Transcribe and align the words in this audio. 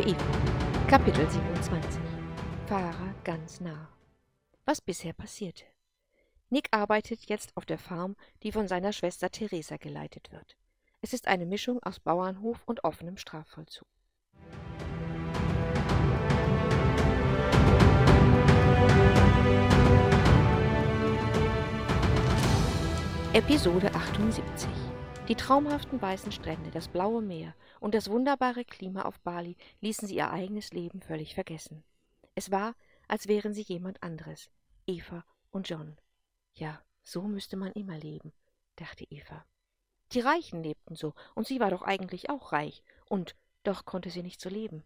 Eva. 0.00 0.24
Kapitel 0.88 1.28
27 1.30 2.00
Fahrer 2.66 3.14
ganz 3.22 3.60
nah. 3.60 3.88
Was 4.64 4.80
bisher 4.80 5.12
passierte. 5.12 5.64
Nick 6.50 6.68
arbeitet 6.72 7.28
jetzt 7.28 7.56
auf 7.56 7.64
der 7.64 7.78
Farm, 7.78 8.16
die 8.42 8.52
von 8.52 8.68
seiner 8.68 8.92
Schwester 8.92 9.30
Theresa 9.30 9.76
geleitet 9.76 10.32
wird. 10.32 10.56
Es 11.00 11.12
ist 11.12 11.28
eine 11.28 11.46
Mischung 11.46 11.82
aus 11.82 12.00
Bauernhof 12.00 12.62
und 12.66 12.82
offenem 12.84 13.16
Strafvollzug. 13.16 13.86
Episode 23.32 23.94
78 23.94 24.83
Die 25.26 25.36
traumhaften 25.36 26.02
weißen 26.02 26.32
Strände, 26.32 26.70
das 26.70 26.88
blaue 26.88 27.22
Meer 27.22 27.54
und 27.80 27.94
das 27.94 28.10
wunderbare 28.10 28.62
Klima 28.66 29.02
auf 29.02 29.18
Bali 29.20 29.56
ließen 29.80 30.06
sie 30.06 30.16
ihr 30.16 30.30
eigenes 30.30 30.70
Leben 30.74 31.00
völlig 31.00 31.34
vergessen. 31.34 31.82
Es 32.34 32.50
war, 32.50 32.74
als 33.08 33.26
wären 33.26 33.54
sie 33.54 33.62
jemand 33.62 34.02
anderes, 34.02 34.50
Eva 34.86 35.24
und 35.50 35.66
John. 35.66 35.96
Ja, 36.52 36.82
so 37.02 37.22
müsste 37.22 37.56
man 37.56 37.72
immer 37.72 37.96
leben, 37.96 38.34
dachte 38.76 39.06
Eva. 39.08 39.46
Die 40.12 40.20
Reichen 40.20 40.62
lebten 40.62 40.94
so, 40.94 41.14
und 41.34 41.46
sie 41.46 41.58
war 41.58 41.70
doch 41.70 41.80
eigentlich 41.80 42.28
auch 42.28 42.52
reich, 42.52 42.82
und 43.08 43.34
doch 43.62 43.86
konnte 43.86 44.10
sie 44.10 44.22
nicht 44.22 44.42
so 44.42 44.50
leben. 44.50 44.84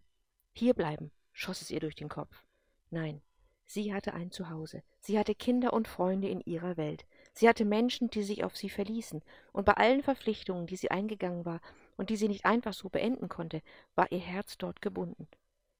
Hier 0.53 0.73
bleiben, 0.73 1.11
schoss 1.33 1.61
es 1.61 1.69
ihr 1.69 1.81
durch 1.81 1.95
den 1.95 2.07
Kopf. 2.07 2.45
Nein, 2.91 3.21
sie 3.65 3.93
hatte 3.93 4.13
ein 4.13 4.31
Zuhause, 4.31 4.83
sie 5.01 5.19
hatte 5.19 5.35
Kinder 5.35 5.73
und 5.73 5.89
Freunde 5.89 6.29
in 6.29 6.39
ihrer 6.39 6.77
Welt, 6.77 7.05
Sie 7.33 7.47
hatte 7.47 7.65
Menschen, 7.65 8.09
die 8.09 8.23
sich 8.23 8.43
auf 8.43 8.57
sie 8.57 8.69
verließen, 8.69 9.21
und 9.53 9.65
bei 9.65 9.73
allen 9.73 10.03
Verpflichtungen, 10.03 10.67
die 10.67 10.75
sie 10.75 10.91
eingegangen 10.91 11.45
war 11.45 11.61
und 11.97 12.09
die 12.09 12.17
sie 12.17 12.27
nicht 12.27 12.45
einfach 12.45 12.73
so 12.73 12.89
beenden 12.89 13.29
konnte, 13.29 13.61
war 13.95 14.11
ihr 14.11 14.19
Herz 14.19 14.57
dort 14.57 14.81
gebunden. 14.81 15.27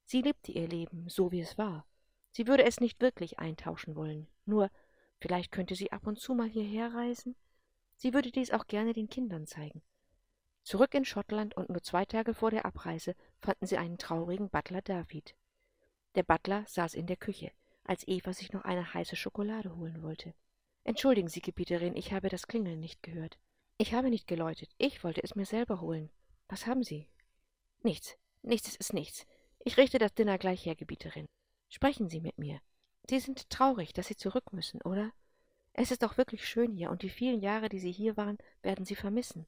Sie 0.04 0.22
liebte 0.22 0.52
ihr 0.52 0.68
Leben, 0.68 1.08
so 1.08 1.32
wie 1.32 1.40
es 1.40 1.58
war. 1.58 1.86
Sie 2.32 2.46
würde 2.46 2.64
es 2.64 2.80
nicht 2.80 3.00
wirklich 3.00 3.38
eintauschen 3.38 3.96
wollen, 3.96 4.26
nur 4.46 4.70
vielleicht 5.20 5.52
könnte 5.52 5.74
sie 5.74 5.92
ab 5.92 6.06
und 6.06 6.18
zu 6.18 6.34
mal 6.34 6.48
hierher 6.48 6.94
reisen. 6.94 7.36
Sie 7.96 8.14
würde 8.14 8.30
dies 8.30 8.50
auch 8.50 8.66
gerne 8.66 8.92
den 8.92 9.10
Kindern 9.10 9.46
zeigen. 9.46 9.82
Zurück 10.62 10.94
in 10.94 11.04
Schottland 11.04 11.56
und 11.56 11.68
nur 11.68 11.82
zwei 11.82 12.04
Tage 12.04 12.34
vor 12.34 12.50
der 12.50 12.64
Abreise 12.64 13.14
fanden 13.40 13.66
sie 13.66 13.78
einen 13.78 13.98
traurigen 13.98 14.50
Butler 14.50 14.82
David. 14.82 15.34
Der 16.14 16.22
Butler 16.22 16.64
saß 16.66 16.94
in 16.94 17.06
der 17.06 17.16
Küche, 17.16 17.52
als 17.84 18.06
Eva 18.06 18.32
sich 18.32 18.52
noch 18.52 18.64
eine 18.64 18.94
heiße 18.94 19.16
Schokolade 19.16 19.76
holen 19.76 20.02
wollte. 20.02 20.34
Entschuldigen 20.84 21.28
Sie, 21.28 21.40
Gebieterin, 21.40 21.96
ich 21.96 22.12
habe 22.12 22.28
das 22.28 22.46
Klingeln 22.46 22.80
nicht 22.80 23.02
gehört. 23.02 23.38
Ich 23.78 23.94
habe 23.94 24.10
nicht 24.10 24.26
geläutet. 24.26 24.70
Ich 24.78 25.04
wollte 25.04 25.22
es 25.22 25.34
mir 25.34 25.46
selber 25.46 25.80
holen. 25.80 26.10
Was 26.48 26.66
haben 26.66 26.82
Sie? 26.82 27.08
Nichts. 27.82 28.16
Nichts, 28.42 28.68
es 28.68 28.76
ist 28.76 28.92
nichts. 28.92 29.26
Ich 29.64 29.76
richte 29.76 29.98
das 29.98 30.14
Dinner 30.14 30.38
gleich 30.38 30.64
her, 30.64 30.74
Gebieterin. 30.74 31.26
Sprechen 31.68 32.08
Sie 32.08 32.20
mit 32.20 32.38
mir. 32.38 32.60
Sie 33.08 33.20
sind 33.20 33.50
traurig, 33.50 33.92
dass 33.92 34.06
Sie 34.06 34.16
zurück 34.16 34.52
müssen, 34.52 34.80
oder? 34.82 35.12
Es 35.72 35.90
ist 35.90 36.02
doch 36.02 36.16
wirklich 36.16 36.48
schön 36.48 36.72
hier, 36.72 36.90
und 36.90 37.02
die 37.02 37.10
vielen 37.10 37.40
Jahre, 37.40 37.68
die 37.68 37.78
Sie 37.78 37.92
hier 37.92 38.16
waren, 38.16 38.38
werden 38.62 38.84
Sie 38.84 38.96
vermissen. 38.96 39.46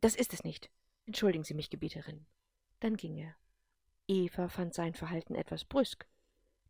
Das 0.00 0.14
ist 0.14 0.34
es 0.34 0.44
nicht. 0.44 0.70
Entschuldigen 1.06 1.44
Sie 1.44 1.54
mich, 1.54 1.70
Gebieterin. 1.70 2.26
Dann 2.80 2.96
ging 2.96 3.16
er. 3.16 3.34
Eva 4.06 4.48
fand 4.48 4.74
sein 4.74 4.94
Verhalten 4.94 5.34
etwas 5.34 5.64
brüsk, 5.64 6.06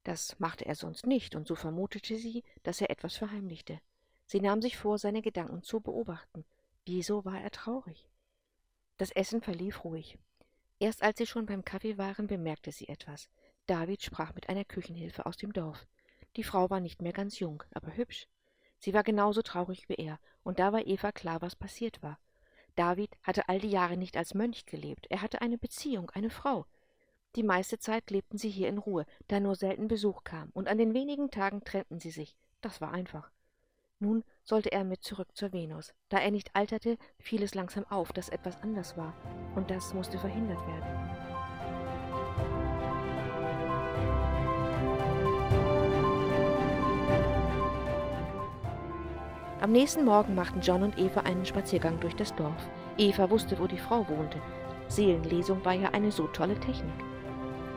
das 0.05 0.39
machte 0.39 0.65
er 0.67 0.75
sonst 0.75 1.07
nicht, 1.07 1.35
und 1.35 1.47
so 1.47 1.55
vermutete 1.55 2.17
sie, 2.17 2.45
dass 2.63 2.81
er 2.81 2.91
etwas 2.91 3.17
verheimlichte. 3.17 3.81
Sie 4.27 4.41
nahm 4.41 4.63
sich 4.63 4.77
vor, 4.77 4.99
seine 4.99 5.23
Gedanken 5.23 5.63
zu 5.63 5.81
beobachten. 5.81 6.45
Wieso 6.85 7.25
war 7.25 7.41
er 7.41 7.51
traurig? 7.51 8.09
Das 8.97 9.11
Essen 9.11 9.41
verlief 9.41 9.85
ruhig. 9.85 10.19
Erst 10.79 11.03
als 11.03 11.19
sie 11.19 11.27
schon 11.27 11.47
beim 11.47 11.65
Kaffee 11.65 11.99
waren, 11.99 12.27
bemerkte 12.27 12.73
sie 12.73 12.89
etwas. 12.89 13.29
David 13.67 14.03
sprach 14.03 14.35
mit 14.35 14.49
einer 14.49 14.65
Küchenhilfe 14.65 15.27
aus 15.27 15.37
dem 15.37 15.53
Dorf. 15.53 15.87
Die 16.37 16.45
Frau 16.45 16.71
war 16.71 16.81
nicht 16.81 17.03
mehr 17.03 17.13
ganz 17.13 17.39
jung, 17.39 17.63
aber 17.73 17.97
hübsch. 17.97 18.29
Sie 18.79 18.95
war 18.95 19.03
genauso 19.03 19.43
traurig 19.43 19.89
wie 19.89 19.95
er, 19.95 20.21
und 20.45 20.59
da 20.59 20.73
war 20.73 20.87
Eva 20.87 21.13
klar, 21.13 21.43
was 21.43 21.57
passiert 21.57 22.03
war. 22.03 22.19
David 22.77 23.17
hatte 23.23 23.49
all 23.49 23.59
die 23.59 23.71
Jahre 23.71 23.97
nicht 23.97 24.17
als 24.17 24.35
Mönch 24.35 24.65
gelebt, 24.65 25.07
er 25.11 25.21
hatte 25.21 25.41
eine 25.43 25.59
Beziehung, 25.59 26.11
eine 26.11 26.31
Frau, 26.31 26.65
die 27.37 27.43
meiste 27.43 27.79
Zeit 27.79 28.11
lebten 28.11 28.39
sie 28.39 28.49
hier 28.51 28.69
in 28.69 28.79
Ruhe, 28.79 29.05
da 29.29 29.39
nur 29.39 29.55
selten 29.55 29.87
Besuch 29.87 30.25
kam, 30.25 30.51
und 30.55 30.69
an 30.69 30.79
den 30.79 30.95
wenigen 30.95 31.31
Tagen 31.31 31.63
trennten 31.63 32.01
sie 32.01 32.11
sich. 32.11 32.37
Das 32.61 32.81
war 32.81 32.93
einfach. 32.93 33.31
Nun 34.01 34.25
sollte 34.45 34.73
er 34.73 34.85
mit 34.85 35.03
zurück 35.03 35.29
zur 35.35 35.53
Venus. 35.53 35.93
Da 36.09 36.19
er 36.19 36.31
nicht 36.31 36.55
alterte, 36.55 36.97
fiel 37.19 37.43
es 37.43 37.55
langsam 37.55 37.85
auf, 37.87 38.13
dass 38.13 38.29
etwas 38.29 38.61
anders 38.63 38.97
war, 38.97 39.15
und 39.55 39.71
das 39.71 39.93
musste 39.95 40.19
verhindert 40.19 40.61
werden. 40.67 41.09
Am 49.61 49.73
nächsten 49.73 50.05
Morgen 50.05 50.37
machten 50.37 50.61
John 50.61 50.85
und 50.85 50.99
Eva 50.99 51.21
einen 51.21 51.45
Spaziergang 51.45 51.99
durch 51.99 52.15
das 52.15 52.35
Dorf. 52.37 52.69
Eva 52.97 53.29
wusste, 53.29 53.59
wo 53.59 53.67
die 53.67 53.79
Frau 53.79 54.09
wohnte. 54.09 54.41
Seelenlesung 54.87 55.65
war 55.65 55.75
ja 55.75 55.91
eine 55.91 56.13
so 56.13 56.29
tolle 56.29 56.59
Technik. 56.61 56.95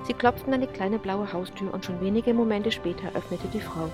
Sie 0.04 0.14
klopften 0.14 0.54
an 0.54 0.62
die 0.62 0.68
kleine 0.68 1.00
blaue 1.00 1.32
Haustür 1.32 1.74
und 1.74 1.86
schon 1.86 2.02
wenige 2.02 2.34
Momente 2.34 2.72
später 2.72 3.10
öffnete 3.14 3.48
die 3.54 3.62
Frau. 3.62 3.90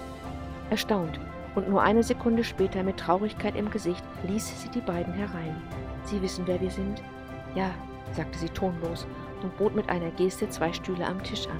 Erstaunt 0.69 1.19
und 1.55 1.69
nur 1.69 1.81
eine 1.81 2.03
Sekunde 2.03 2.43
später 2.43 2.83
mit 2.83 2.97
Traurigkeit 2.97 3.55
im 3.55 3.69
Gesicht 3.69 4.03
ließ 4.27 4.61
sie 4.61 4.69
die 4.69 4.81
beiden 4.81 5.13
herein. 5.13 5.61
Sie 6.03 6.21
wissen, 6.21 6.45
wer 6.45 6.61
wir 6.61 6.69
sind? 6.69 7.01
Ja, 7.55 7.71
sagte 8.13 8.37
sie 8.37 8.49
tonlos 8.49 9.07
und 9.41 9.57
bot 9.57 9.75
mit 9.75 9.89
einer 9.89 10.11
Geste 10.11 10.49
zwei 10.49 10.71
Stühle 10.71 11.05
am 11.05 11.21
Tisch 11.23 11.47
an. 11.47 11.59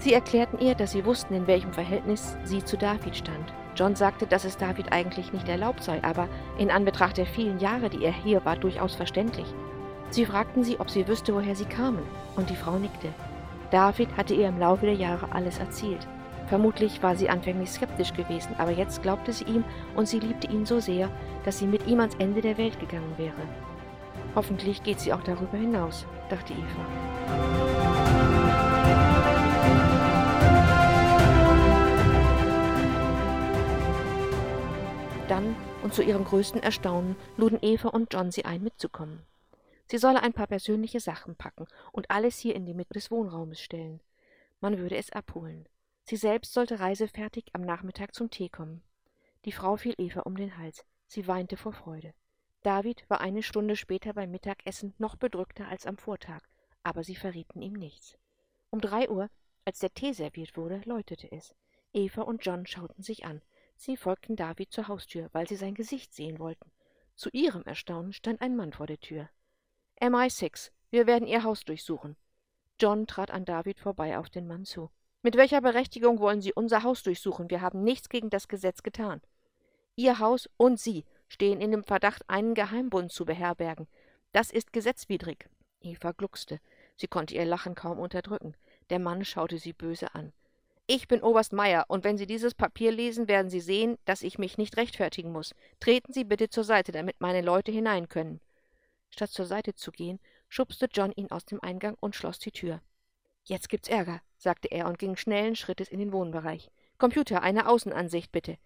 Sie 0.00 0.12
erklärten 0.12 0.58
ihr, 0.60 0.74
dass 0.74 0.92
sie 0.92 1.04
wussten, 1.04 1.34
in 1.34 1.46
welchem 1.46 1.72
Verhältnis 1.72 2.36
sie 2.44 2.64
zu 2.64 2.76
David 2.76 3.16
stand. 3.16 3.52
John 3.74 3.96
sagte, 3.96 4.26
dass 4.26 4.44
es 4.44 4.56
David 4.56 4.92
eigentlich 4.92 5.32
nicht 5.32 5.48
erlaubt 5.48 5.82
sei, 5.82 6.02
aber 6.02 6.28
in 6.58 6.70
Anbetracht 6.70 7.16
der 7.16 7.26
vielen 7.26 7.58
Jahre, 7.58 7.90
die 7.90 8.04
er 8.04 8.12
hier 8.12 8.44
war, 8.44 8.56
durchaus 8.56 8.94
verständlich. 8.94 9.46
Sie 10.10 10.24
fragten 10.24 10.62
sie, 10.62 10.78
ob 10.80 10.90
sie 10.90 11.06
wüsste, 11.06 11.34
woher 11.34 11.54
sie 11.54 11.64
kamen, 11.64 12.02
und 12.36 12.50
die 12.50 12.56
Frau 12.56 12.78
nickte. 12.78 13.08
David 13.70 14.16
hatte 14.16 14.34
ihr 14.34 14.48
im 14.48 14.58
Laufe 14.58 14.86
der 14.86 14.94
Jahre 14.94 15.30
alles 15.32 15.58
erzählt. 15.58 16.06
Vermutlich 16.48 17.02
war 17.02 17.14
sie 17.14 17.28
anfänglich 17.28 17.70
skeptisch 17.70 18.14
gewesen, 18.14 18.54
aber 18.56 18.70
jetzt 18.70 19.02
glaubte 19.02 19.34
sie 19.34 19.44
ihm 19.44 19.64
und 19.94 20.08
sie 20.08 20.18
liebte 20.18 20.46
ihn 20.46 20.64
so 20.64 20.80
sehr, 20.80 21.10
dass 21.44 21.58
sie 21.58 21.66
mit 21.66 21.86
ihm 21.86 22.00
ans 22.00 22.14
Ende 22.18 22.40
der 22.40 22.56
Welt 22.56 22.80
gegangen 22.80 23.12
wäre. 23.18 23.34
Hoffentlich 24.34 24.82
geht 24.82 25.00
sie 25.00 25.12
auch 25.12 25.22
darüber 25.22 25.58
hinaus, 25.58 26.06
dachte 26.30 26.54
Eva. 26.54 26.86
Dann, 35.28 35.54
und 35.82 35.92
zu 35.92 36.02
ihrem 36.02 36.24
größten 36.24 36.62
Erstaunen, 36.62 37.16
luden 37.36 37.58
Eva 37.60 37.88
und 37.88 38.14
John 38.14 38.30
sie 38.30 38.46
ein, 38.46 38.62
mitzukommen. 38.62 39.20
Sie 39.90 39.98
solle 39.98 40.22
ein 40.22 40.34
paar 40.34 40.46
persönliche 40.46 41.00
Sachen 41.00 41.34
packen 41.34 41.66
und 41.92 42.10
alles 42.10 42.38
hier 42.38 42.54
in 42.54 42.66
die 42.66 42.74
Mitte 42.74 42.92
des 42.92 43.10
Wohnraumes 43.10 43.60
stellen. 43.60 44.00
Man 44.60 44.76
würde 44.78 44.96
es 44.96 45.10
abholen. 45.12 45.66
Sie 46.02 46.16
selbst 46.16 46.52
sollte 46.52 46.80
reisefertig 46.80 47.46
am 47.54 47.62
Nachmittag 47.62 48.14
zum 48.14 48.30
Tee 48.30 48.48
kommen. 48.48 48.82
Die 49.44 49.52
Frau 49.52 49.76
fiel 49.76 49.94
Eva 49.98 50.20
um 50.20 50.36
den 50.36 50.58
Hals. 50.58 50.84
Sie 51.06 51.26
weinte 51.26 51.56
vor 51.56 51.72
Freude. 51.72 52.12
David 52.62 53.08
war 53.08 53.20
eine 53.20 53.42
Stunde 53.42 53.76
später 53.76 54.12
beim 54.12 54.30
Mittagessen 54.30 54.94
noch 54.98 55.16
bedrückter 55.16 55.68
als 55.68 55.86
am 55.86 55.96
Vortag, 55.96 56.42
aber 56.82 57.02
sie 57.02 57.16
verrieten 57.16 57.62
ihm 57.62 57.72
nichts. 57.72 58.18
Um 58.70 58.80
drei 58.80 59.08
Uhr, 59.08 59.30
als 59.64 59.78
der 59.78 59.94
Tee 59.94 60.12
serviert 60.12 60.56
wurde, 60.56 60.82
läutete 60.84 61.32
es. 61.32 61.54
Eva 61.94 62.22
und 62.22 62.44
John 62.44 62.66
schauten 62.66 63.02
sich 63.02 63.24
an. 63.24 63.40
Sie 63.76 63.96
folgten 63.96 64.36
David 64.36 64.72
zur 64.72 64.88
Haustür, 64.88 65.30
weil 65.32 65.48
sie 65.48 65.56
sein 65.56 65.74
Gesicht 65.74 66.12
sehen 66.12 66.38
wollten. 66.38 66.70
Zu 67.14 67.30
ihrem 67.30 67.62
Erstaunen 67.62 68.12
stand 68.12 68.42
ein 68.42 68.56
Mann 68.56 68.72
vor 68.72 68.86
der 68.86 69.00
Tür. 69.00 69.30
MI6, 70.00 70.70
wir 70.90 71.06
werden 71.06 71.26
Ihr 71.28 71.44
Haus 71.44 71.64
durchsuchen. 71.64 72.16
John 72.80 73.06
trat 73.06 73.30
an 73.30 73.44
David 73.44 73.80
vorbei 73.80 74.18
auf 74.18 74.30
den 74.30 74.46
Mann 74.46 74.64
zu. 74.64 74.90
Mit 75.22 75.36
welcher 75.36 75.60
Berechtigung 75.60 76.20
wollen 76.20 76.40
Sie 76.40 76.52
unser 76.52 76.84
Haus 76.84 77.02
durchsuchen? 77.02 77.50
Wir 77.50 77.60
haben 77.60 77.82
nichts 77.82 78.08
gegen 78.08 78.30
das 78.30 78.48
Gesetz 78.48 78.82
getan. 78.82 79.20
Ihr 79.96 80.20
Haus 80.20 80.48
und 80.56 80.78
Sie 80.78 81.04
stehen 81.26 81.60
in 81.60 81.72
dem 81.72 81.84
Verdacht, 81.84 82.22
einen 82.28 82.54
Geheimbund 82.54 83.12
zu 83.12 83.24
beherbergen. 83.24 83.88
Das 84.32 84.50
ist 84.50 84.72
gesetzwidrig. 84.72 85.48
Eva 85.80 86.12
gluckste. 86.12 86.60
Sie 86.96 87.08
konnte 87.08 87.34
ihr 87.34 87.44
Lachen 87.44 87.74
kaum 87.74 87.98
unterdrücken. 87.98 88.54
Der 88.90 88.98
Mann 88.98 89.24
schaute 89.24 89.58
sie 89.58 89.72
böse 89.72 90.14
an. 90.14 90.32
Ich 90.86 91.06
bin 91.06 91.20
Oberst 91.20 91.52
Meier, 91.52 91.84
und 91.88 92.02
wenn 92.04 92.16
Sie 92.16 92.26
dieses 92.26 92.54
Papier 92.54 92.90
lesen, 92.90 93.28
werden 93.28 93.50
Sie 93.50 93.60
sehen, 93.60 93.98
dass 94.06 94.22
ich 94.22 94.38
mich 94.38 94.56
nicht 94.56 94.78
rechtfertigen 94.78 95.32
muss. 95.32 95.54
Treten 95.80 96.14
Sie 96.14 96.24
bitte 96.24 96.48
zur 96.48 96.64
Seite, 96.64 96.92
damit 96.92 97.20
meine 97.20 97.42
Leute 97.42 97.70
hinein 97.70 98.08
können. 98.08 98.40
Statt 99.10 99.30
zur 99.30 99.46
Seite 99.46 99.74
zu 99.74 99.90
gehen, 99.90 100.20
schubste 100.48 100.88
John 100.92 101.12
ihn 101.12 101.30
aus 101.30 101.44
dem 101.44 101.62
Eingang 101.62 101.96
und 102.00 102.14
schloss 102.14 102.38
die 102.38 102.52
Tür. 102.52 102.80
Jetzt 103.44 103.68
gibt's 103.68 103.88
Ärger, 103.88 104.20
sagte 104.36 104.68
er 104.70 104.86
und 104.86 104.98
ging 104.98 105.16
schnellen 105.16 105.56
Schrittes 105.56 105.88
in 105.88 105.98
den 105.98 106.12
Wohnbereich. 106.12 106.70
Computer, 106.98 107.42
eine 107.42 107.68
Außenansicht 107.68 108.32
bitte. 108.32 108.58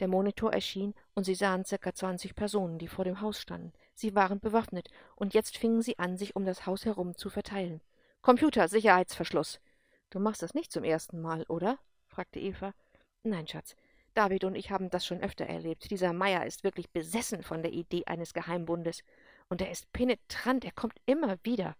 Der 0.00 0.08
Monitor 0.08 0.52
erschien, 0.52 0.94
und 1.14 1.24
sie 1.24 1.34
sahen 1.34 1.64
circa 1.64 1.94
zwanzig 1.94 2.34
Personen, 2.34 2.78
die 2.78 2.88
vor 2.88 3.04
dem 3.04 3.20
Haus 3.20 3.40
standen. 3.40 3.72
Sie 3.94 4.14
waren 4.14 4.40
bewaffnet, 4.40 4.88
und 5.16 5.34
jetzt 5.34 5.56
fingen 5.56 5.82
sie 5.82 5.98
an, 5.98 6.16
sich 6.16 6.34
um 6.36 6.44
das 6.44 6.66
Haus 6.66 6.84
herum 6.84 7.16
zu 7.16 7.30
verteilen. 7.30 7.80
Computer, 8.22 8.68
Sicherheitsverschluss. 8.68 9.60
Du 10.10 10.18
machst 10.18 10.42
das 10.42 10.54
nicht 10.54 10.72
zum 10.72 10.84
ersten 10.84 11.20
Mal, 11.20 11.44
oder? 11.48 11.78
fragte 12.06 12.40
Eva. 12.40 12.74
Nein, 13.22 13.46
Schatz. 13.46 13.76
David 14.14 14.44
und 14.44 14.54
ich 14.54 14.70
haben 14.70 14.90
das 14.90 15.04
schon 15.04 15.20
öfter 15.20 15.46
erlebt. 15.46 15.90
Dieser 15.90 16.12
Meier 16.12 16.46
ist 16.46 16.64
wirklich 16.64 16.90
besessen 16.90 17.42
von 17.42 17.62
der 17.62 17.72
Idee 17.72 18.04
eines 18.06 18.32
Geheimbundes. 18.32 19.02
Und 19.48 19.60
er 19.60 19.70
ist 19.70 19.92
penetrant, 19.92 20.64
er 20.64 20.72
kommt 20.72 21.00
immer 21.06 21.38
wieder. 21.42 21.76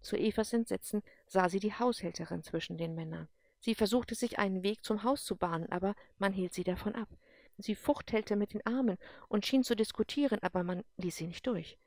Zu 0.00 0.16
Evas 0.16 0.52
Entsetzen 0.52 1.02
sah 1.26 1.48
sie 1.48 1.60
die 1.60 1.74
Haushälterin 1.74 2.42
zwischen 2.42 2.78
den 2.78 2.94
Männern. 2.94 3.28
Sie 3.60 3.74
versuchte 3.74 4.14
sich 4.14 4.38
einen 4.38 4.62
Weg 4.62 4.84
zum 4.84 5.02
Haus 5.02 5.24
zu 5.24 5.36
bahnen, 5.36 5.70
aber 5.72 5.94
man 6.18 6.32
hielt 6.32 6.54
sie 6.54 6.64
davon 6.64 6.94
ab. 6.94 7.08
Sie 7.58 7.74
fuchtelte 7.74 8.36
mit 8.36 8.52
den 8.52 8.64
Armen 8.66 8.98
und 9.28 9.46
schien 9.46 9.64
zu 9.64 9.74
diskutieren, 9.74 10.38
aber 10.42 10.62
man 10.62 10.84
ließ 10.98 11.16
sie 11.16 11.26
nicht 11.26 11.46
durch. 11.46 11.78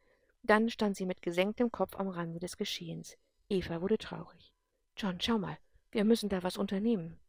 Dann 0.44 0.70
stand 0.70 0.96
sie 0.96 1.06
mit 1.06 1.22
gesenktem 1.22 1.72
Kopf 1.72 1.96
am 1.96 2.08
Rande 2.08 2.40
des 2.40 2.58
Geschehens. 2.58 3.18
Eva 3.50 3.82
wurde 3.82 3.98
traurig. 3.98 4.54
John, 4.98 5.20
schau 5.22 5.38
mal, 5.38 5.58
wir 5.92 6.04
müssen 6.04 6.30
da 6.30 6.44
was 6.44 6.58
unternehmen. 6.58 7.20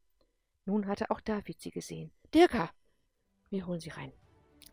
Nun 0.64 0.86
hatte 0.86 1.10
auch 1.10 1.20
David 1.20 1.60
sie 1.60 1.70
gesehen. 1.70 2.10
Dirka! 2.34 2.70
Wir 3.50 3.66
holen 3.66 3.80
sie 3.80 3.90
rein. 3.90 4.12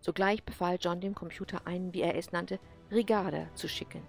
Sogleich 0.02 0.44
befahl 0.44 0.78
John 0.80 1.02
dem 1.02 1.16
Computer 1.16 1.66
einen, 1.66 1.94
wie 1.94 2.02
er 2.02 2.16
es 2.16 2.32
nannte, 2.32 2.60
Regarder 2.92 3.48
zu 3.54 3.68
schicken. 3.68 4.02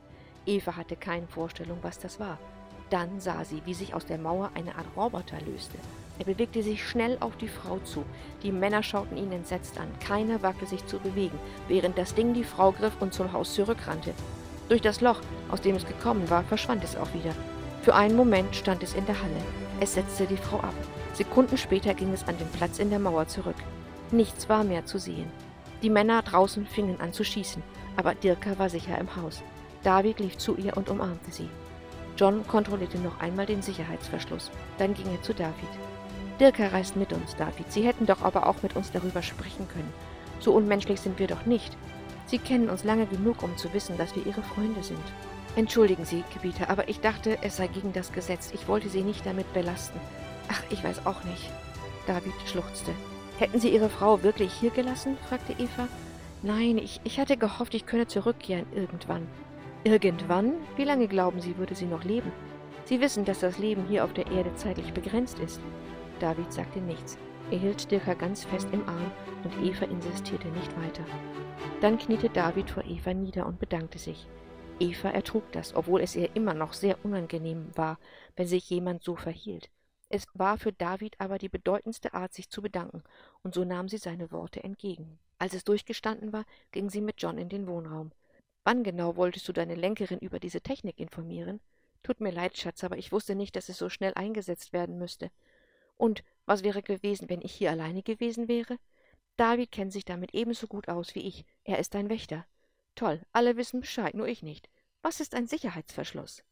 Eva 0.46 0.76
hatte 0.76 0.94
keine 0.94 1.26
Vorstellung, 1.26 1.78
was 1.82 1.98
das 1.98 2.20
war. 2.20 2.38
Dann 2.90 3.20
sah 3.20 3.44
sie, 3.44 3.60
wie 3.64 3.74
sich 3.74 3.92
aus 3.92 4.06
der 4.06 4.18
Mauer 4.18 4.50
eine 4.54 4.76
Art 4.76 4.86
Roboter 4.96 5.40
löste. 5.40 5.76
Er 6.20 6.24
bewegte 6.24 6.62
sich 6.62 6.86
schnell 6.86 7.16
auf 7.20 7.36
die 7.36 7.48
Frau 7.48 7.78
zu. 7.80 8.04
Die 8.44 8.52
Männer 8.52 8.84
schauten 8.84 9.16
ihn 9.16 9.32
entsetzt 9.32 9.78
an. 9.78 9.88
Keiner 10.00 10.42
wagte 10.42 10.64
sich 10.66 10.86
zu 10.86 10.98
bewegen, 10.98 11.38
während 11.66 11.98
das 11.98 12.14
Ding 12.14 12.34
die 12.34 12.44
Frau 12.44 12.70
griff 12.70 12.94
und 13.00 13.12
zum 13.12 13.32
Haus 13.32 13.54
zurückrannte. 13.54 14.14
Durch 14.68 14.80
das 14.80 15.00
Loch, 15.00 15.20
aus 15.50 15.60
dem 15.60 15.74
es 15.74 15.84
gekommen 15.84 16.30
war, 16.30 16.44
verschwand 16.44 16.84
es 16.84 16.96
auch 16.96 17.12
wieder. 17.14 17.34
Für 17.82 17.96
einen 17.96 18.16
Moment 18.16 18.54
stand 18.54 18.82
es 18.84 18.94
in 18.94 19.06
der 19.06 19.20
Halle. 19.20 19.42
Es 19.80 19.94
setzte 19.94 20.26
die 20.26 20.36
Frau 20.36 20.58
ab. 20.58 20.74
Sekunden 21.14 21.58
später 21.58 21.94
ging 21.94 22.12
es 22.12 22.26
an 22.28 22.38
den 22.38 22.48
Platz 22.48 22.78
in 22.78 22.90
der 22.90 23.00
Mauer 23.00 23.26
zurück. 23.26 23.56
Nichts 24.12 24.48
war 24.48 24.62
mehr 24.62 24.86
zu 24.86 24.98
sehen. 24.98 25.30
Die 25.82 25.90
Männer 25.90 26.22
draußen 26.22 26.66
fingen 26.66 27.00
an 27.00 27.12
zu 27.12 27.24
schießen, 27.24 27.62
aber 27.98 28.14
Dirka 28.14 28.56
war 28.58 28.70
sicher 28.70 28.96
im 28.96 29.16
Haus. 29.16 29.42
David 29.82 30.20
lief 30.20 30.38
zu 30.38 30.56
ihr 30.56 30.76
und 30.76 30.88
umarmte 30.88 31.32
sie. 31.32 31.48
John 32.16 32.46
kontrollierte 32.46 32.98
noch 32.98 33.20
einmal 33.20 33.44
den 33.44 33.60
Sicherheitsverschluss. 33.60 34.52
Dann 34.78 34.94
ging 34.94 35.06
er 35.12 35.20
zu 35.22 35.34
David. 35.34 35.68
Dirka 36.38 36.68
reist 36.68 36.94
mit 36.94 37.12
uns, 37.12 37.34
David. 37.34 37.72
Sie 37.72 37.82
hätten 37.82 38.06
doch 38.06 38.22
aber 38.22 38.46
auch 38.46 38.62
mit 38.62 38.76
uns 38.76 38.92
darüber 38.92 39.20
sprechen 39.20 39.66
können. 39.66 39.92
So 40.38 40.52
unmenschlich 40.52 41.00
sind 41.00 41.18
wir 41.18 41.26
doch 41.26 41.44
nicht. 41.44 41.76
Sie 42.26 42.38
kennen 42.38 42.70
uns 42.70 42.84
lange 42.84 43.06
genug, 43.06 43.42
um 43.42 43.56
zu 43.56 43.72
wissen, 43.74 43.98
dass 43.98 44.14
wir 44.14 44.24
Ihre 44.24 44.42
Freunde 44.42 44.84
sind. 44.84 45.02
Entschuldigen 45.56 46.04
Sie, 46.04 46.22
Gebieter, 46.32 46.70
aber 46.70 46.88
ich 46.88 47.00
dachte, 47.00 47.38
es 47.42 47.56
sei 47.56 47.66
gegen 47.66 47.92
das 47.92 48.12
Gesetz. 48.12 48.52
Ich 48.54 48.68
wollte 48.68 48.88
Sie 48.88 49.02
nicht 49.02 49.26
damit 49.26 49.52
belasten. 49.52 49.98
Ach, 50.48 50.62
ich 50.70 50.84
weiß 50.84 51.04
auch 51.04 51.24
nicht. 51.24 51.50
David 52.06 52.34
schluchzte. 52.46 52.92
Hätten 53.40 53.58
Sie 53.58 53.70
Ihre 53.70 53.88
Frau 53.88 54.22
wirklich 54.22 54.52
hier 54.52 54.70
gelassen? 54.70 55.16
fragte 55.28 55.52
Eva. 55.54 55.88
Nein, 56.42 56.78
ich, 56.78 57.00
ich 57.04 57.18
hatte 57.18 57.36
gehofft, 57.36 57.74
ich 57.74 57.86
könne 57.86 58.06
zurückkehren 58.06 58.66
irgendwann. 58.72 59.26
Irgendwann? 59.84 60.54
Wie 60.76 60.84
lange 60.84 61.08
glauben 61.08 61.40
Sie, 61.40 61.56
würde 61.56 61.74
sie 61.74 61.86
noch 61.86 62.04
leben? 62.04 62.32
Sie 62.84 63.00
wissen, 63.00 63.24
dass 63.24 63.40
das 63.40 63.58
Leben 63.58 63.86
hier 63.88 64.04
auf 64.04 64.12
der 64.12 64.26
Erde 64.28 64.54
zeitlich 64.54 64.92
begrenzt 64.92 65.38
ist. 65.40 65.60
David 66.20 66.52
sagte 66.52 66.80
nichts. 66.80 67.18
Er 67.50 67.58
hielt 67.58 67.90
Dirka 67.90 68.14
ganz 68.14 68.44
fest 68.44 68.68
im 68.72 68.88
Arm 68.88 69.10
und 69.42 69.66
Eva 69.66 69.86
insistierte 69.86 70.48
nicht 70.48 70.76
weiter. 70.80 71.04
Dann 71.80 71.98
kniete 71.98 72.28
David 72.28 72.70
vor 72.70 72.84
Eva 72.84 73.14
nieder 73.14 73.46
und 73.46 73.58
bedankte 73.58 73.98
sich. 73.98 74.26
Eva 74.80 75.10
ertrug 75.10 75.50
das, 75.52 75.74
obwohl 75.74 76.00
es 76.02 76.14
ihr 76.14 76.34
immer 76.36 76.54
noch 76.54 76.72
sehr 76.72 77.04
unangenehm 77.04 77.70
war, 77.74 77.98
wenn 78.36 78.46
sich 78.46 78.68
jemand 78.70 79.02
so 79.02 79.16
verhielt. 79.16 79.70
Es 80.08 80.26
war 80.34 80.56
für 80.56 80.72
David 80.72 81.16
aber 81.18 81.38
die 81.38 81.48
bedeutendste 81.48 82.14
Art, 82.14 82.32
sich 82.32 82.48
zu 82.48 82.62
bedanken, 82.62 83.02
und 83.42 83.54
so 83.54 83.64
nahm 83.64 83.88
sie 83.88 83.98
seine 83.98 84.30
Worte 84.30 84.62
entgegen. 84.62 85.18
Als 85.38 85.54
es 85.54 85.64
durchgestanden 85.64 86.32
war, 86.32 86.44
ging 86.72 86.90
sie 86.90 87.00
mit 87.00 87.22
John 87.22 87.38
in 87.38 87.48
den 87.48 87.66
Wohnraum. 87.66 88.12
Wann 88.64 88.82
genau 88.82 89.16
wolltest 89.16 89.48
du 89.48 89.52
deine 89.52 89.76
Lenkerin 89.76 90.18
über 90.18 90.40
diese 90.40 90.60
Technik 90.60 90.98
informieren? 90.98 91.60
Tut 92.02 92.20
mir 92.20 92.32
leid, 92.32 92.56
Schatz, 92.58 92.84
aber 92.84 92.98
ich 92.98 93.12
wusste 93.12 93.34
nicht, 93.34 93.56
dass 93.56 93.68
es 93.68 93.78
so 93.78 93.88
schnell 93.88 94.12
eingesetzt 94.14 94.72
werden 94.72 94.98
müsste. 94.98 95.30
Und 95.96 96.22
was 96.46 96.62
wäre 96.62 96.82
gewesen, 96.82 97.28
wenn 97.28 97.42
ich 97.42 97.52
hier 97.52 97.70
alleine 97.70 98.02
gewesen 98.02 98.48
wäre? 98.48 98.78
David 99.36 99.70
kennt 99.70 99.92
sich 99.92 100.04
damit 100.04 100.34
ebenso 100.34 100.66
gut 100.66 100.88
aus 100.88 101.14
wie 101.14 101.26
ich. 101.26 101.44
Er 101.64 101.78
ist 101.78 101.94
ein 101.94 102.08
Wächter. 102.08 102.44
Toll, 102.94 103.20
alle 103.32 103.56
wissen 103.56 103.80
Bescheid, 103.80 104.14
nur 104.14 104.26
ich 104.26 104.42
nicht. 104.42 104.68
Was 105.02 105.20
ist 105.20 105.34
ein 105.34 105.46
Sicherheitsverschluss? 105.46 106.42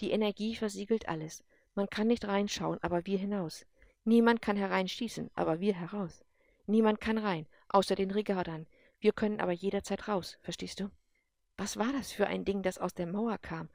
Die 0.00 0.12
Energie 0.12 0.54
versiegelt 0.54 1.08
alles. 1.08 1.42
Man 1.74 1.90
kann 1.90 2.06
nicht 2.06 2.24
reinschauen, 2.24 2.78
aber 2.82 3.06
wir 3.06 3.18
hinaus. 3.18 3.66
Niemand 4.04 4.40
kann 4.40 4.56
hereinschießen, 4.56 5.30
aber 5.34 5.60
wir 5.60 5.74
heraus. 5.74 6.24
Niemand 6.66 7.00
kann 7.00 7.18
rein, 7.18 7.46
außer 7.68 7.94
den 7.94 8.10
Regadern. 8.10 8.66
Wir 9.00 9.12
können 9.12 9.40
aber 9.40 9.52
jederzeit 9.52 10.08
raus, 10.08 10.38
verstehst 10.42 10.80
du? 10.80 10.90
Was 11.56 11.76
war 11.76 11.92
das 11.92 12.12
für 12.12 12.26
ein 12.26 12.44
Ding, 12.44 12.62
das 12.62 12.78
aus 12.78 12.94
der 12.94 13.06
Mauer 13.06 13.38
kam? 13.38 13.68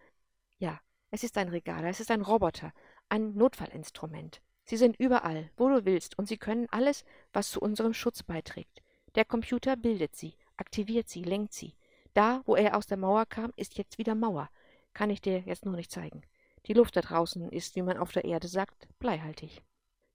Ja, 0.57 0.79
es 1.11 1.23
ist 1.23 1.37
ein 1.37 1.49
Regaler, 1.49 1.89
es 1.89 1.99
ist 1.99 2.11
ein 2.11 2.21
Roboter, 2.21 2.73
ein 3.09 3.35
Notfallinstrument. 3.35 4.41
Sie 4.65 4.77
sind 4.77 4.97
überall, 4.97 5.51
wo 5.57 5.67
du 5.69 5.85
willst, 5.85 6.17
und 6.17 6.27
sie 6.27 6.37
können 6.37 6.67
alles, 6.71 7.03
was 7.33 7.51
zu 7.51 7.59
unserem 7.59 7.93
Schutz 7.93 8.23
beiträgt. 8.23 8.81
Der 9.15 9.25
Computer 9.25 9.75
bildet 9.75 10.15
sie, 10.15 10.35
aktiviert 10.57 11.09
sie, 11.09 11.23
lenkt 11.23 11.53
sie. 11.53 11.75
Da, 12.13 12.41
wo 12.45 12.55
er 12.55 12.77
aus 12.77 12.87
der 12.87 12.97
Mauer 12.97 13.25
kam, 13.25 13.51
ist 13.55 13.77
jetzt 13.77 13.97
wieder 13.97 14.15
Mauer. 14.15 14.49
Kann 14.93 15.09
ich 15.09 15.21
dir 15.21 15.39
jetzt 15.39 15.65
nur 15.65 15.75
nicht 15.75 15.91
zeigen. 15.91 16.21
Die 16.67 16.73
Luft 16.73 16.95
da 16.95 17.01
draußen 17.01 17.49
ist, 17.49 17.75
wie 17.75 17.81
man 17.81 17.97
auf 17.97 18.11
der 18.11 18.25
Erde 18.25 18.47
sagt, 18.47 18.87
bleihaltig. 18.99 19.61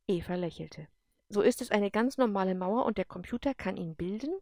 Eva 0.06 0.34
lächelte. 0.36 0.88
So 1.28 1.42
ist 1.42 1.60
es 1.60 1.70
eine 1.70 1.90
ganz 1.90 2.16
normale 2.16 2.54
Mauer 2.54 2.86
und 2.86 2.98
der 2.98 3.04
Computer 3.04 3.54
kann 3.54 3.76
ihn 3.76 3.94
bilden? 3.94 4.32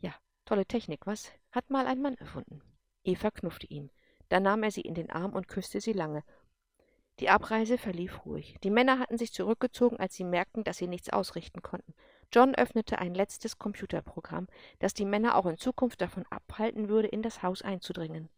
Ja, 0.00 0.14
Tolle 0.50 0.66
Technik, 0.66 1.06
was? 1.06 1.30
Hat 1.52 1.70
mal 1.70 1.86
ein 1.86 2.02
Mann 2.02 2.16
erfunden. 2.16 2.60
Eva 3.04 3.30
knuffte 3.30 3.68
ihn. 3.68 3.88
Dann 4.28 4.42
nahm 4.42 4.64
er 4.64 4.72
sie 4.72 4.80
in 4.80 4.94
den 4.94 5.08
Arm 5.08 5.32
und 5.32 5.46
küsste 5.46 5.80
sie 5.80 5.92
lange. 5.92 6.24
Die 7.20 7.28
Abreise 7.28 7.78
verlief 7.78 8.24
ruhig. 8.26 8.56
Die 8.64 8.70
Männer 8.70 8.98
hatten 8.98 9.16
sich 9.16 9.32
zurückgezogen, 9.32 9.98
als 9.98 10.16
sie 10.16 10.24
merkten, 10.24 10.64
dass 10.64 10.78
sie 10.78 10.88
nichts 10.88 11.10
ausrichten 11.10 11.62
konnten. 11.62 11.94
John 12.32 12.54
öffnete 12.54 12.98
ein 12.98 13.14
letztes 13.14 13.58
Computerprogramm, 13.58 14.48
das 14.80 14.92
die 14.92 15.04
Männer 15.04 15.36
auch 15.36 15.46
in 15.46 15.56
Zukunft 15.56 16.00
davon 16.00 16.24
abhalten 16.30 16.88
würde, 16.88 17.06
in 17.06 17.22
das 17.22 17.42
Haus 17.42 17.62
einzudringen. 17.62 18.28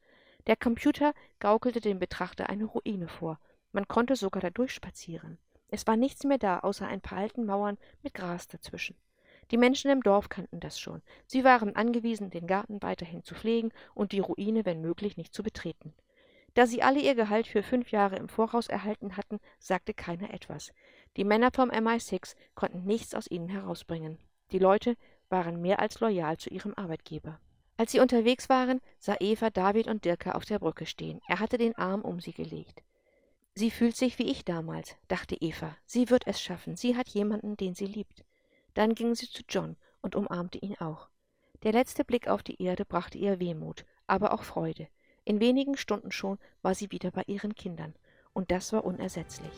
Der 0.46 0.56
Computer 0.56 1.14
gaukelte 1.38 1.80
dem 1.80 1.98
Betrachter 1.98 2.50
eine 2.50 2.64
Ruine 2.64 3.08
vor. 3.08 3.38
Man 3.70 3.88
konnte 3.88 4.16
sogar 4.16 4.42
da 4.42 4.50
durchspazieren. 4.50 5.38
Es 5.72 5.86
war 5.86 5.96
nichts 5.96 6.24
mehr 6.24 6.36
da, 6.36 6.58
außer 6.58 6.86
ein 6.86 7.00
paar 7.00 7.16
alten 7.16 7.46
Mauern 7.46 7.78
mit 8.02 8.12
Gras 8.12 8.46
dazwischen. 8.46 8.94
Die 9.50 9.56
Menschen 9.56 9.90
im 9.90 10.02
Dorf 10.02 10.28
kannten 10.28 10.60
das 10.60 10.78
schon. 10.78 11.00
Sie 11.26 11.44
waren 11.44 11.74
angewiesen, 11.74 12.28
den 12.28 12.46
Garten 12.46 12.82
weiterhin 12.82 13.24
zu 13.24 13.34
pflegen 13.34 13.72
und 13.94 14.12
die 14.12 14.20
Ruine, 14.20 14.66
wenn 14.66 14.82
möglich, 14.82 15.16
nicht 15.16 15.32
zu 15.32 15.42
betreten. 15.42 15.94
Da 16.52 16.66
sie 16.66 16.82
alle 16.82 17.00
ihr 17.00 17.14
Gehalt 17.14 17.46
für 17.46 17.62
fünf 17.62 17.90
Jahre 17.90 18.16
im 18.16 18.28
Voraus 18.28 18.66
erhalten 18.66 19.16
hatten, 19.16 19.40
sagte 19.58 19.94
keiner 19.94 20.34
etwas. 20.34 20.74
Die 21.16 21.24
Männer 21.24 21.50
vom 21.50 21.70
MI6 21.70 22.34
konnten 22.54 22.84
nichts 22.84 23.14
aus 23.14 23.30
ihnen 23.30 23.48
herausbringen. 23.48 24.18
Die 24.50 24.58
Leute 24.58 24.98
waren 25.30 25.62
mehr 25.62 25.80
als 25.80 26.00
loyal 26.00 26.36
zu 26.36 26.50
ihrem 26.50 26.74
Arbeitgeber. 26.74 27.40
Als 27.78 27.92
sie 27.92 28.00
unterwegs 28.00 28.50
waren, 28.50 28.82
sah 28.98 29.16
Eva 29.20 29.48
David 29.48 29.86
und 29.88 30.04
Dirka 30.04 30.32
auf 30.32 30.44
der 30.44 30.58
Brücke 30.58 30.84
stehen. 30.84 31.22
Er 31.26 31.40
hatte 31.40 31.56
den 31.56 31.74
Arm 31.78 32.02
um 32.02 32.20
sie 32.20 32.34
gelegt. 32.34 32.82
Sie 33.54 33.70
fühlt 33.70 33.96
sich 33.96 34.18
wie 34.18 34.30
ich 34.30 34.44
damals, 34.44 34.96
dachte 35.08 35.36
Eva. 35.38 35.76
Sie 35.84 36.08
wird 36.08 36.26
es 36.26 36.40
schaffen. 36.40 36.76
Sie 36.76 36.96
hat 36.96 37.08
jemanden, 37.10 37.56
den 37.56 37.74
sie 37.74 37.86
liebt. 37.86 38.24
Dann 38.74 38.94
ging 38.94 39.14
sie 39.14 39.28
zu 39.28 39.42
John 39.48 39.76
und 40.00 40.16
umarmte 40.16 40.58
ihn 40.58 40.76
auch. 40.78 41.08
Der 41.62 41.72
letzte 41.72 42.04
Blick 42.04 42.28
auf 42.28 42.42
die 42.42 42.60
Erde 42.62 42.84
brachte 42.84 43.18
ihr 43.18 43.38
Wehmut, 43.38 43.84
aber 44.06 44.32
auch 44.32 44.42
Freude. 44.42 44.88
In 45.24 45.40
wenigen 45.40 45.76
Stunden 45.76 46.10
schon 46.10 46.38
war 46.62 46.74
sie 46.74 46.90
wieder 46.90 47.10
bei 47.10 47.22
ihren 47.26 47.54
Kindern, 47.54 47.94
und 48.32 48.50
das 48.50 48.72
war 48.72 48.84
unersetzlich. 48.84 49.52